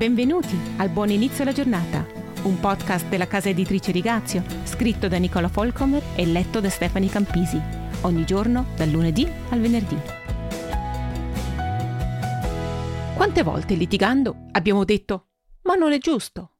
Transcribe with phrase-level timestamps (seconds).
[0.00, 2.06] Benvenuti al Buon Inizio alla Giornata,
[2.44, 7.60] un podcast della casa editrice Rigazio, scritto da Nicola Folcomer e letto da Stefani Campisi,
[8.00, 9.98] ogni giorno dal lunedì al venerdì.
[13.14, 15.26] Quante volte litigando abbiamo detto
[15.64, 16.52] ma non è giusto?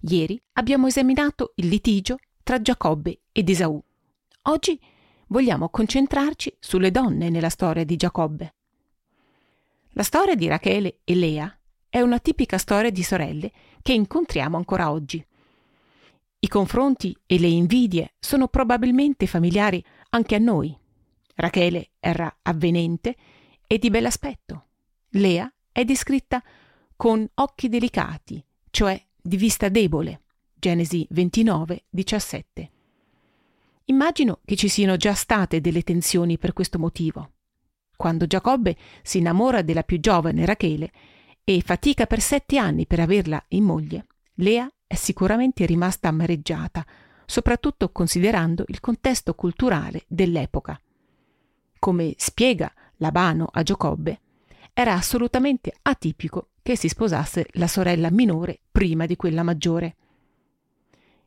[0.00, 3.82] Ieri abbiamo esaminato il litigio tra Giacobbe ed Esaù.
[4.42, 4.78] Oggi
[5.28, 8.54] vogliamo concentrarci sulle donne nella storia di Giacobbe.
[9.92, 11.57] La storia di Rachele e Lea
[11.98, 13.52] è una tipica storia di sorelle
[13.82, 15.24] che incontriamo ancora oggi.
[16.40, 20.76] I confronti e le invidie sono probabilmente familiari anche a noi.
[21.34, 23.16] Rachele era avvenente
[23.66, 24.66] e di bell'aspetto.
[25.10, 26.42] Lea è descritta
[26.94, 30.22] con occhi delicati, cioè di vista debole.
[30.54, 32.70] Genesi 29, 17.
[33.86, 37.32] Immagino che ci siano già state delle tensioni per questo motivo.
[37.96, 40.92] Quando Giacobbe si innamora della più giovane Rachele,
[41.50, 46.84] e fatica per sette anni per averla in moglie, Lea è sicuramente rimasta amareggiata,
[47.24, 50.78] soprattutto considerando il contesto culturale dell'epoca.
[51.78, 54.20] Come spiega Labano a Giacobbe,
[54.74, 59.96] era assolutamente atipico che si sposasse la sorella minore prima di quella maggiore.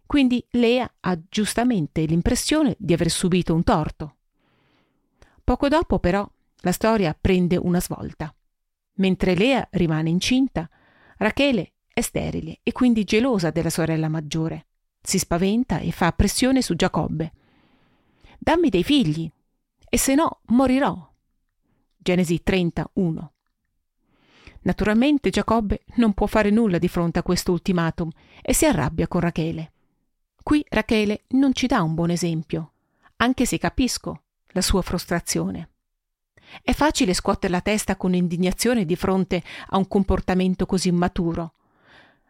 [0.06, 4.18] Quindi Lea ha giustamente l'impressione di aver subito un torto.
[5.44, 8.31] Poco dopo, però, la storia prende una svolta.
[9.02, 10.70] Mentre Lea rimane incinta,
[11.18, 14.68] Rachele è sterile e quindi gelosa della sorella maggiore.
[15.02, 17.32] Si spaventa e fa pressione su Giacobbe.
[18.38, 19.30] Dammi dei figli,
[19.90, 21.12] e se no morirò.
[21.98, 23.34] Genesi 31.
[24.62, 29.22] Naturalmente Giacobbe non può fare nulla di fronte a questo ultimatum e si arrabbia con
[29.22, 29.72] Rachele.
[30.44, 32.74] Qui Rachele non ci dà un buon esempio,
[33.16, 35.71] anche se capisco la sua frustrazione.
[36.62, 41.54] È facile scuotere la testa con indignazione di fronte a un comportamento così immaturo.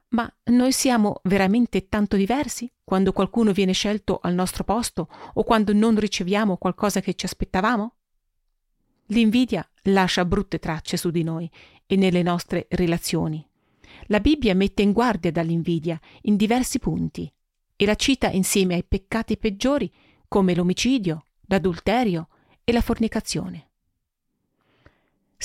[0.10, 5.74] Ma noi siamo veramente tanto diversi quando qualcuno viene scelto al nostro posto o quando
[5.74, 7.96] non riceviamo qualcosa che ci aspettavamo?
[9.08, 11.50] L'invidia lascia brutte tracce su di noi
[11.86, 13.46] e nelle nostre relazioni.
[14.08, 17.32] La Bibbia mette in guardia dall'invidia in diversi punti
[17.76, 19.92] e la cita insieme ai peccati peggiori
[20.28, 22.28] come l'omicidio, l'adulterio
[22.64, 23.71] e la fornicazione.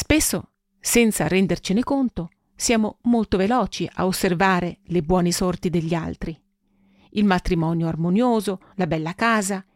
[0.08, 6.40] Spesso, senza rendercene conto, siamo molto veloci a osservare le buone sorti degli altri.
[7.10, 9.66] Il matrimonio armonioso, la bella casa,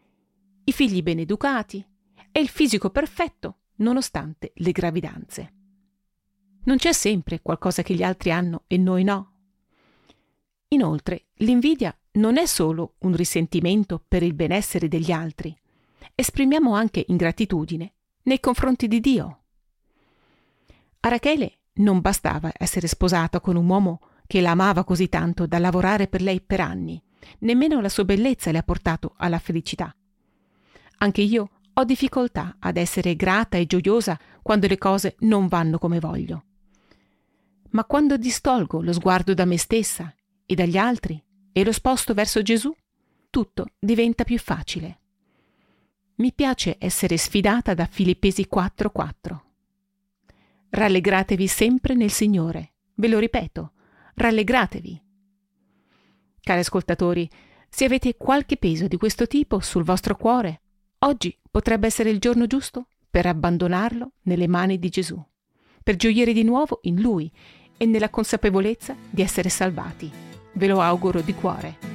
[0.63, 1.85] i figli ben educati
[2.31, 5.53] e il fisico perfetto nonostante le gravidanze.
[6.63, 9.33] Non c'è sempre qualcosa che gli altri hanno e noi no.
[10.69, 15.53] Inoltre, l'invidia non è solo un risentimento per il benessere degli altri,
[16.15, 19.35] esprimiamo anche ingratitudine nei confronti di Dio.
[21.01, 25.59] A Rachele non bastava essere sposata con un uomo che la amava così tanto da
[25.59, 27.03] lavorare per lei per anni.
[27.41, 29.95] Nemmeno la sua bellezza le ha portato alla felicità.
[30.99, 36.01] Anche io ho difficoltà ad essere grata e gioiosa quando le cose non vanno come
[36.01, 36.45] voglio.
[37.71, 41.23] Ma quando distolgo lo sguardo da me stessa e dagli altri
[41.53, 42.75] e lo sposto verso Gesù,
[43.31, 44.99] tutto diventa più facile.
[46.17, 49.50] Mi piace essere sfidata da Filippesi 4:4.
[50.71, 52.75] Rallegratevi sempre nel Signore.
[52.95, 53.73] Ve lo ripeto,
[54.15, 55.03] rallegratevi.
[56.41, 57.29] Cari ascoltatori,
[57.69, 60.61] se avete qualche peso di questo tipo sul vostro cuore,
[60.99, 65.21] oggi potrebbe essere il giorno giusto per abbandonarlo nelle mani di Gesù,
[65.83, 67.31] per gioire di nuovo in Lui
[67.77, 70.09] e nella consapevolezza di essere salvati.
[70.53, 71.90] Ve lo auguro di cuore.